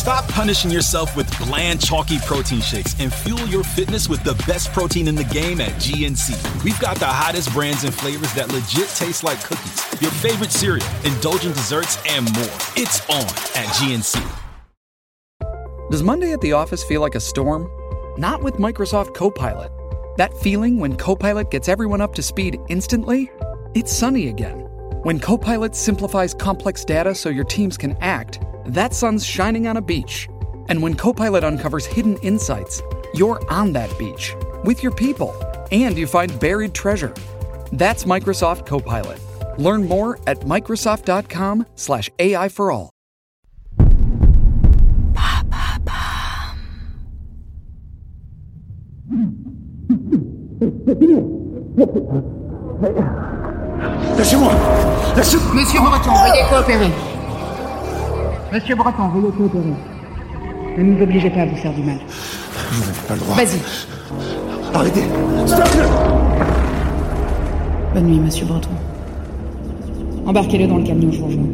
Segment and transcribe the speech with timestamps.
[0.00, 4.72] Stop punishing yourself with bland, chalky protein shakes and fuel your fitness with the best
[4.72, 6.64] protein in the game at GNC.
[6.64, 10.86] We've got the hottest brands and flavors that legit taste like cookies, your favorite cereal,
[11.04, 12.48] indulgent desserts, and more.
[12.76, 14.26] It's on at GNC.
[15.90, 17.68] Does Monday at the office feel like a storm?
[18.18, 19.70] Not with Microsoft Copilot.
[20.16, 23.30] That feeling when Copilot gets everyone up to speed instantly?
[23.74, 24.60] It's sunny again.
[25.02, 28.40] When Copilot simplifies complex data so your teams can act,
[28.70, 30.28] that sun's shining on a beach.
[30.68, 32.82] And when Copilot uncovers hidden insights,
[33.14, 34.34] you're on that beach
[34.64, 35.34] with your people
[35.72, 37.14] and you find buried treasure.
[37.72, 39.18] That's Microsoft Copilot.
[39.58, 42.90] Learn more at Microsoft.com/slash AI for all.
[54.16, 54.52] Lâchez-moi
[55.16, 57.09] Lâchez-moi Monsieur Breton, veuillez coopérer.
[58.52, 59.74] Monsieur Breton, veuillez coopérer.
[60.76, 61.98] Ne nous obligez pas à vous faire du mal.
[62.72, 63.36] Vous n'avez pas le droit.
[63.36, 63.60] Vas-y.
[64.74, 65.04] Arrêtez
[65.46, 65.68] Stop
[67.94, 68.70] Bonne nuit, monsieur Breton.
[70.26, 71.44] Embarquez-le dans le camion, je vous rejoins.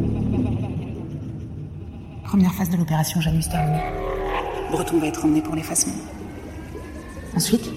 [2.25, 3.81] Première phase de l'opération Janus terminée.
[4.71, 5.93] Breton va être emmené pour l'effacement.
[7.35, 7.71] Ensuite?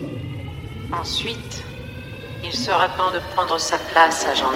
[0.99, 1.65] Ensuite,
[2.43, 4.51] il sera temps de prendre sa place à Jean.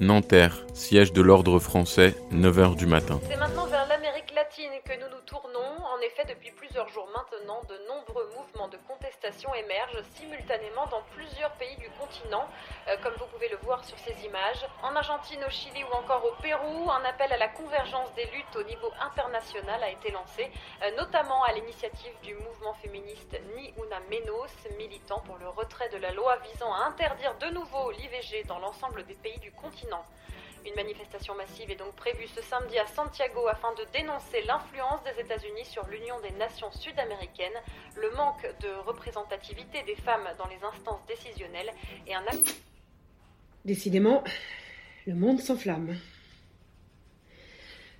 [0.00, 3.20] Nanterre, siège de l'ordre français, 9h du matin.
[4.84, 5.84] Que nous nous tournons.
[5.86, 11.52] En effet, depuis plusieurs jours maintenant, de nombreux mouvements de contestation émergent simultanément dans plusieurs
[11.52, 12.46] pays du continent,
[12.88, 14.66] euh, comme vous pouvez le voir sur ces images.
[14.82, 18.54] En Argentine, au Chili ou encore au Pérou, un appel à la convergence des luttes
[18.56, 20.50] au niveau international a été lancé,
[20.82, 25.96] euh, notamment à l'initiative du mouvement féministe Ni Una Menos, militant pour le retrait de
[25.96, 30.04] la loi visant à interdire de nouveau l'IVG dans l'ensemble des pays du continent.
[30.66, 35.22] Une manifestation massive est donc prévue ce samedi à Santiago afin de dénoncer l'influence des
[35.22, 37.58] États-Unis sur l'Union des nations sud-américaines,
[37.96, 41.70] le manque de représentativité des femmes dans les instances décisionnelles
[42.06, 42.60] et un acte.
[43.64, 44.22] Décidément,
[45.06, 45.96] le monde s'enflamme.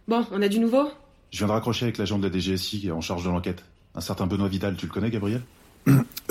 [0.06, 0.90] Bon, on a du nouveau?
[1.30, 3.64] Je viens de raccrocher avec l'agent de la DGSI qui est en charge de l'enquête.
[3.94, 5.42] Un certain Benoît Vidal, tu le connais, Gabriel?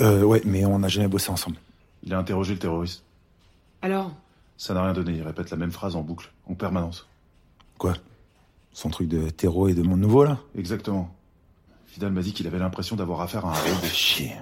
[0.00, 1.56] Euh, ouais, mais on n'a jamais bossé ensemble.
[2.04, 3.02] Il a interrogé le terroriste.
[3.82, 4.12] Alors
[4.60, 7.08] Ça n'a rien donné, il répète la même phrase en boucle, en permanence.
[7.78, 7.94] Quoi?
[8.74, 10.38] Son truc de terreau et de monde nouveau, là?
[10.54, 11.14] Exactement.
[11.94, 13.86] Vidal m'a dit qu'il avait l'impression d'avoir affaire à un Oh, robot.
[13.86, 14.34] chier.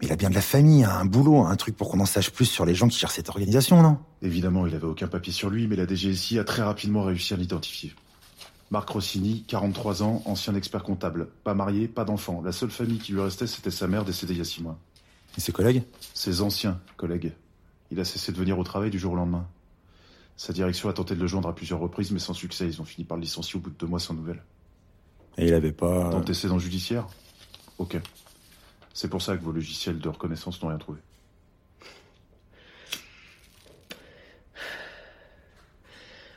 [0.00, 2.30] Mais il a bien de la famille, un boulot, un truc pour qu'on en sache
[2.30, 3.98] plus sur les gens qui gèrent cette organisation, non?
[4.20, 7.36] Évidemment, il avait aucun papier sur lui, mais la DGSI a très rapidement réussi à
[7.36, 7.94] l'identifier.
[8.72, 11.28] Marc Rossini, 43 ans, ancien expert comptable.
[11.44, 12.42] Pas marié, pas d'enfant.
[12.44, 14.76] La seule famille qui lui restait, c'était sa mère décédée il y a six mois.
[15.38, 15.84] Et ses collègues?
[16.14, 17.32] Ses anciens collègues.
[17.92, 19.46] Il a cessé de venir au travail du jour au lendemain.
[20.38, 22.66] Sa direction a tenté de le joindre à plusieurs reprises, mais sans succès.
[22.66, 24.42] Ils ont fini par le licencier au bout de deux mois sans nouvelles.
[25.36, 26.08] Et il avait pas...
[26.08, 27.06] D'antécédents judiciaires?
[27.76, 27.98] Ok.
[28.94, 31.00] C'est pour ça que vos logiciels de reconnaissance n'ont rien trouvé.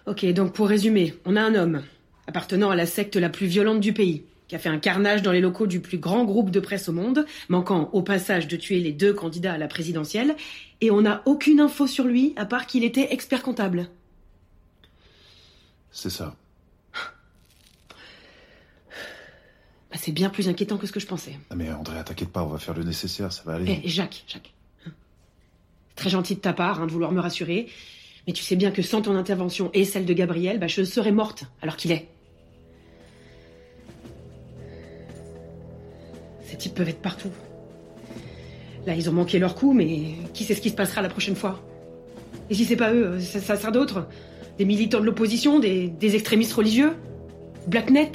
[0.07, 1.83] Ok, donc pour résumer, on a un homme,
[2.27, 5.31] appartenant à la secte la plus violente du pays, qui a fait un carnage dans
[5.31, 8.79] les locaux du plus grand groupe de presse au monde, manquant au passage de tuer
[8.79, 10.35] les deux candidats à la présidentielle,
[10.81, 13.89] et on n'a aucune info sur lui, à part qu'il était expert comptable.
[15.91, 16.35] C'est ça.
[19.91, 21.39] Bah, c'est bien plus inquiétant que ce que je pensais.
[21.49, 23.81] Ah mais André, t'inquiète pas, on va faire le nécessaire, ça va aller.
[23.83, 24.53] Eh, Jacques, Jacques.
[24.85, 24.91] hein.
[25.95, 27.67] Très gentil de ta part hein, de vouloir me rassurer,
[28.27, 31.11] mais tu sais bien que sans ton intervention et celle de Gabriel, bah, je serais
[31.13, 32.09] morte alors qu'il est.
[36.55, 37.31] Ces types peuvent être partout.
[38.87, 41.35] Là, ils ont manqué leur coup, mais qui sait ce qui se passera la prochaine
[41.35, 41.59] fois?
[42.49, 44.07] Et si c'est pas eux, ça, ça sera d'autres
[44.57, 46.93] Des militants de l'opposition, des, des extrémistes religieux?
[47.67, 48.13] Blacknet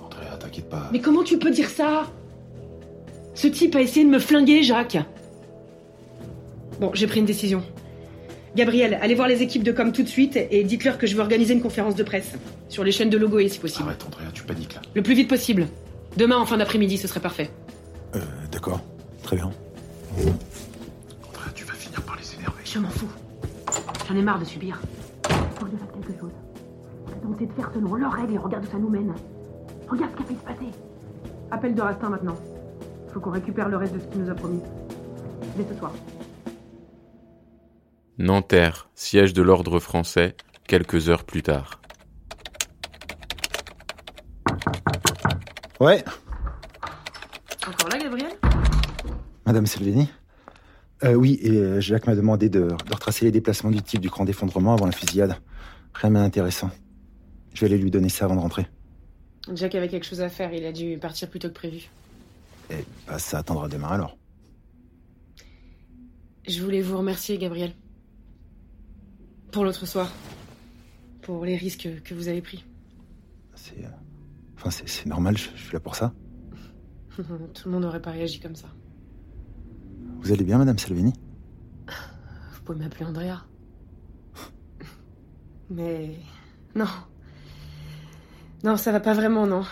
[0.00, 0.88] André, t'inquiète pas.
[0.92, 2.06] Mais comment tu peux dire ça?
[3.34, 4.98] Ce type a essayé de me flinguer, Jacques.
[6.78, 7.64] Bon, j'ai pris une décision.
[8.54, 11.22] Gabriel, allez voir les équipes de com tout de suite et dites-leur que je veux
[11.22, 12.34] organiser une conférence de presse.
[12.68, 13.88] Sur les chaînes de Logoé, si possible.
[13.88, 14.82] Arrête, Andrea, tu paniques là.
[14.94, 15.66] Le plus vite possible.
[16.16, 17.50] Demain, en fin d'après-midi, ce serait parfait.
[18.14, 18.20] Euh,
[18.50, 18.80] d'accord.
[19.22, 19.50] Très bien.
[20.16, 22.62] Andrea, tu vas finir par les énerver.
[22.64, 23.10] Je m'en fous.
[24.08, 24.80] J'en ai marre de subir.
[25.56, 26.32] Faut que je fasse quelque chose.
[27.22, 29.14] Tenter de faire selon leurs règles et regarde où ça nous mène.
[29.88, 30.70] Regarde ce qui a pu se passer.
[31.50, 32.36] Appel de Rastin maintenant.
[33.12, 34.62] Faut qu'on récupère le reste de ce qu'il nous a promis.
[35.56, 35.92] Dès ce soir.
[38.18, 40.36] Nanterre, siège de l'ordre français,
[40.66, 41.80] quelques heures plus tard.
[45.80, 46.04] Ouais,
[47.70, 48.32] Encore là, Gabriel?
[49.46, 50.08] Madame Salvini?
[51.04, 54.08] Euh, Oui, et euh, Jacques m'a demandé de, de retracer les déplacements du type du
[54.08, 55.36] grand effondrement avant la fusillade.
[55.94, 56.70] Rien d'intéressant.
[57.54, 58.66] Je vais aller lui donner ça avant de rentrer.
[59.54, 61.90] Jack avait quelque chose à faire, il a dû partir plus tôt que prévu.
[62.70, 64.16] Et bah, ça attendra demain alors.
[66.46, 67.72] Je voulais vous remercier, Gabriel.
[69.52, 70.12] Pour l'autre soir.
[71.22, 72.64] Pour les risques que vous avez pris.
[73.54, 73.84] C'est.
[73.84, 73.88] euh,
[74.56, 76.12] Enfin, c'est c'est normal, je, je suis là pour ça.
[77.54, 78.68] Tout le monde n'aurait pas réagi comme ça.
[80.20, 81.12] Vous allez bien, Madame Salvini?
[82.52, 83.46] Vous pouvez m'appeler Andrea.
[85.70, 86.16] Mais.
[86.74, 86.86] Non.
[88.62, 89.64] Non, ça va pas vraiment, non.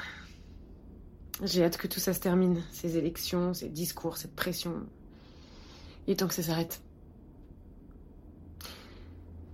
[1.44, 2.62] J'ai hâte que tout ça se termine.
[2.72, 4.86] Ces élections, ces discours, cette pression.
[6.06, 6.82] Il est temps que ça s'arrête.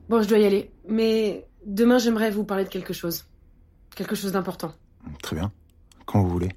[0.09, 0.71] Bon, je dois y aller.
[0.89, 3.27] Mais demain, j'aimerais vous parler de quelque chose.
[3.95, 4.73] Quelque chose d'important.
[5.23, 5.53] Très bien.
[6.07, 6.51] Quand vous voulez.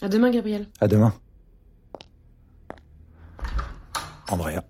[0.00, 0.68] À demain, Gabriel.
[0.80, 1.12] À demain.
[4.30, 4.62] Andrea.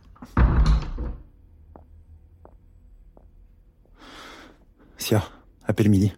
[4.96, 5.22] Sia,
[5.66, 6.14] appelle midi.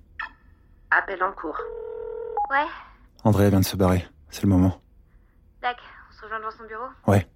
[0.91, 1.59] Appel en cours.
[2.51, 2.67] Ouais,
[3.25, 4.07] Andrea vient de se barrer.
[4.31, 4.81] C'est le moment.
[5.63, 5.77] Dac,
[6.11, 6.87] on se rejoint devant son bureau?
[7.07, 7.27] Ouais.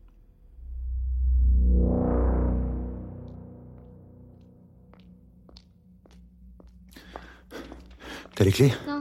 [8.35, 8.73] T'as les clés?
[8.89, 8.94] Non.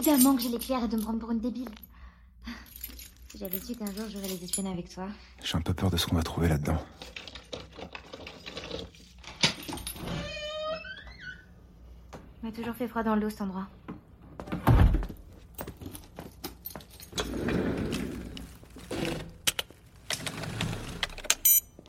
[0.00, 1.68] Évidemment que j'ai clés, arrête de me prendre pour une débile.
[3.34, 5.06] J'avais su qu'un jour j'aurais les espionner avec toi.
[5.44, 6.78] J'ai un peu peur de ce qu'on va trouver là-dedans.
[12.42, 13.68] m'a toujours fait froid dans le dos cet endroit.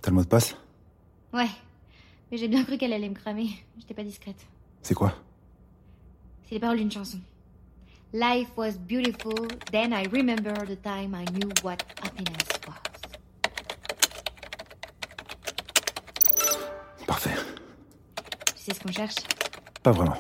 [0.01, 0.57] T'as le mot de passe?
[1.33, 1.49] Ouais,
[2.29, 3.51] mais j'ai bien cru qu'elle allait me cramer.
[3.77, 4.45] J'étais pas discrète.
[4.81, 5.15] C'est quoi?
[6.43, 7.21] C'est les paroles d'une chanson.
[8.13, 12.75] Life was beautiful, then I remember the time I knew what happiness was.
[17.07, 17.35] Parfait.
[18.55, 19.15] Tu sais ce qu'on cherche?
[19.81, 20.17] Pas vraiment.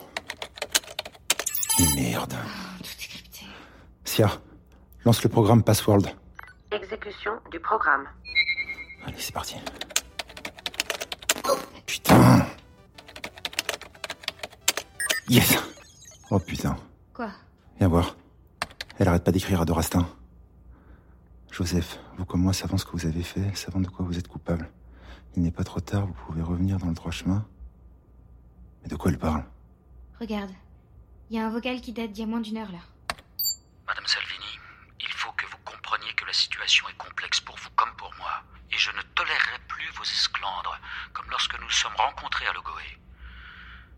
[1.95, 2.33] Merde.
[2.79, 3.45] Tout est crypté.
[4.05, 4.29] Sia,
[5.03, 6.03] lance le programme Password.
[6.71, 8.07] Exécution du programme.
[9.05, 9.55] Allez, c'est parti.
[11.85, 12.45] Putain
[15.27, 15.57] Yes
[16.29, 16.77] Oh putain.
[17.13, 17.29] Quoi?
[17.77, 18.15] Viens voir.
[18.99, 20.07] Elle arrête pas d'écrire à Dorastin.
[21.51, 24.27] Joseph, vous comme moi savons ce que vous avez fait, savons de quoi vous êtes
[24.27, 24.69] coupable.
[25.35, 27.45] Il n'est pas trop tard, vous pouvez revenir dans le droit chemin.
[28.81, 29.43] Mais de quoi elle parle?
[30.19, 30.51] Regarde.
[31.29, 32.79] Il y a un vocal qui date d'il y a moins d'une heure là.
[33.87, 34.59] Madame Salvini,
[34.99, 38.43] il faut que vous compreniez que la situation est complexe pour vous comme pour moi.
[38.71, 40.77] Et je ne tolérerai plus vos esclandres,
[41.13, 42.97] comme lorsque nous nous sommes rencontrés à Logoé.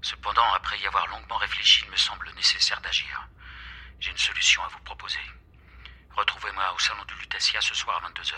[0.01, 3.29] Cependant, après y avoir longuement réfléchi, il me semble nécessaire d'agir.
[4.03, 5.23] J'ai une solution à vous proposer.
[6.13, 8.33] Retrouvez-moi au salon du Lutetia ce soir à 22h.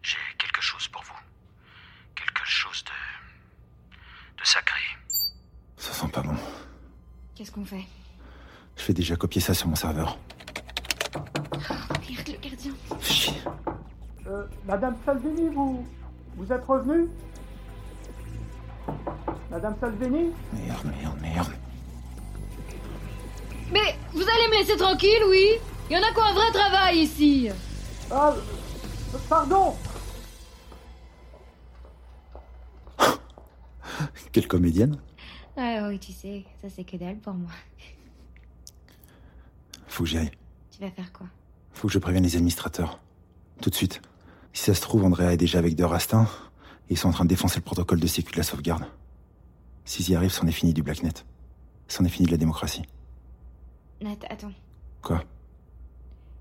[0.00, 1.18] J'ai quelque chose pour vous.
[2.14, 4.40] Quelque chose de.
[4.40, 4.80] de sacré.
[5.76, 6.34] Ça sent pas bon.
[7.34, 7.84] Qu'est-ce qu'on fait?
[8.78, 10.16] Je vais déjà copier ça sur mon serveur.
[12.08, 12.72] Merde, le gardien.
[13.02, 13.42] Chier.
[14.26, 15.86] Euh, Madame Salvini, vous.
[16.36, 17.10] Vous êtes revenue?
[19.50, 20.32] Madame Salvini?
[20.54, 21.61] Merde, merde, merde.
[24.12, 25.58] Vous allez me laisser tranquille, oui
[25.90, 27.48] Il y en a qui ont un vrai travail ici.
[28.10, 28.34] Ah,
[29.28, 29.74] pardon
[34.32, 34.98] Quelle comédienne
[35.56, 37.50] Ouais, oui, tu sais, ça c'est que dalle pour moi.
[39.86, 40.30] Faut que j'y aille.
[40.70, 41.26] Tu vas faire quoi?
[41.72, 42.98] Faut que je prévienne les administrateurs.
[43.60, 44.00] Tout de suite.
[44.54, 46.26] Si ça se trouve, Andrea est déjà avec De Rastin
[46.92, 48.84] ils sont en train de défoncer le protocole de sécu de la sauvegarde.
[49.86, 51.24] S'ils y arrivent, c'en est fini du Blacknet.
[51.88, 52.82] C'en est fini de la démocratie.
[54.02, 54.52] Nat, attends.
[55.00, 55.22] Quoi?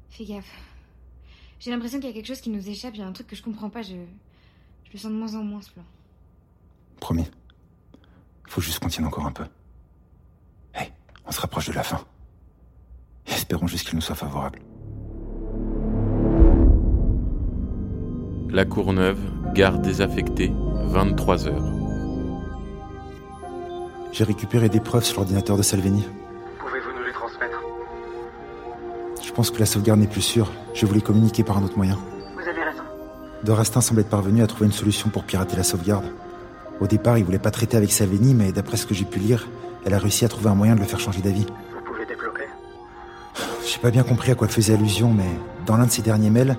[0.10, 0.52] Fais gaffe.
[1.60, 3.28] J'ai l'impression qu'il y a quelque chose qui nous échappe, il y a un truc
[3.28, 3.96] que je comprends pas, je.
[4.86, 5.84] Je le sens de moins en moins ce plan.
[7.00, 7.30] Promis.
[8.48, 9.46] Faut juste qu'on tienne encore un peu.
[10.74, 10.92] Hey,
[11.26, 12.04] on se rapproche de la fin.
[13.28, 14.60] Et espérons juste qu'il nous soit favorable.
[18.50, 20.52] La Courneuve, gare désaffectée,
[20.88, 21.74] 23 heures.
[24.12, 26.04] J'ai récupéré des preuves sur l'ordinateur de Salvini.
[29.32, 30.52] Je pense que la sauvegarde n'est plus sûre.
[30.74, 31.98] Je voulais communiquer par un autre moyen.
[32.36, 32.84] Vous avez raison.
[33.46, 36.04] Dorastin semble être parvenu à trouver une solution pour pirater la sauvegarde.
[36.82, 39.48] Au départ, il voulait pas traiter avec Salvini, mais d'après ce que j'ai pu lire,
[39.86, 41.46] elle a réussi à trouver un moyen de le faire changer d'avis.
[41.46, 42.44] Vous pouvez débloquer
[43.66, 45.30] J'ai pas bien compris à quoi elle faisait allusion, mais
[45.66, 46.58] dans l'un de ses derniers mails,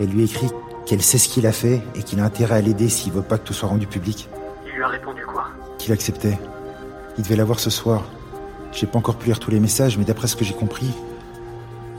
[0.00, 0.48] elle lui écrit
[0.86, 3.36] qu'elle sait ce qu'il a fait et qu'il a intérêt à l'aider s'il veut pas
[3.36, 4.30] que tout soit rendu public.
[4.66, 5.48] Il lui a répondu quoi?
[5.76, 6.38] Qu'il acceptait.
[7.18, 8.04] Il devait la voir ce soir.
[8.72, 10.90] J'ai pas encore pu lire tous les messages, mais d'après ce que j'ai compris,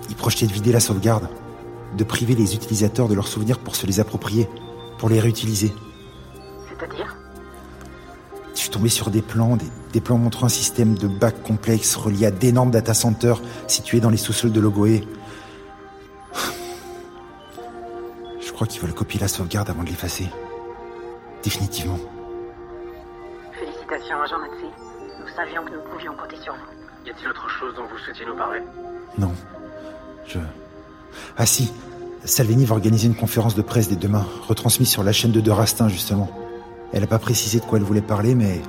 [0.09, 1.27] il projetait de vider la sauvegarde,
[1.97, 4.50] de priver les utilisateurs de leurs souvenirs pour se les approprier,
[4.97, 5.74] pour les réutiliser.
[6.67, 7.15] C'est-à-dire?
[8.53, 11.95] Je suis tombé sur des plans, des, des plans montrant un système de bacs complexes
[11.95, 15.07] reliés à d'énormes data centers situés dans les sous-sols de Logoé.
[18.39, 20.29] Je crois qu'ils veulent copier la sauvegarde avant de l'effacer.
[21.43, 22.00] Définitivement.
[23.51, 24.71] Félicitations, agent Nazi.
[25.19, 27.05] Nous savions que nous pouvions compter sur vous.
[27.05, 28.62] Y a-t-il autre chose dont vous souhaitiez nous parler?
[29.17, 29.31] Non.
[30.27, 30.39] Je...
[31.38, 31.72] Ah si,
[32.24, 35.51] Salvini va organiser une conférence de presse dès demain, retransmise sur la chaîne de De
[35.51, 36.29] Rastin, justement.
[36.94, 38.62] Elle n'a pas précisé de quoi elle voulait parler, mais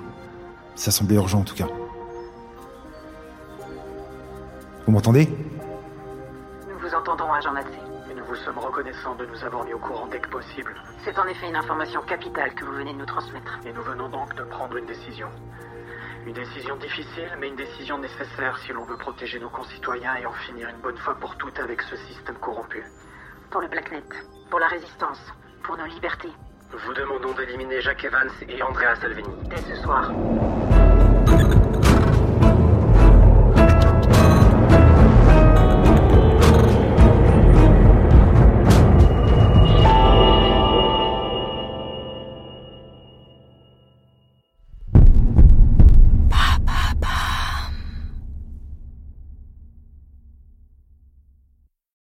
[0.74, 1.68] ça semblait urgent en tout cas.
[4.86, 5.28] Vous m'entendez?
[6.68, 7.68] Nous vous entendons, agent Nazi.
[8.10, 10.74] Et nous vous sommes reconnaissants de nous avoir mis au courant dès que possible.
[11.04, 13.58] C'est en effet une information capitale que vous venez de nous transmettre.
[13.66, 15.28] Et nous venons donc de prendre une décision.
[16.26, 20.32] Une décision difficile, mais une décision nécessaire si l'on veut protéger nos concitoyens et en
[20.32, 22.82] finir une bonne fois pour toutes avec ce système corrompu.
[23.48, 24.02] Pour le Blacknet,
[24.50, 25.20] pour la résistance,
[25.62, 26.32] pour nos libertés.
[26.72, 29.28] Vous demandons d'éliminer Jacques Evans et Andrea Salvini.
[29.44, 30.10] Dès ce soir.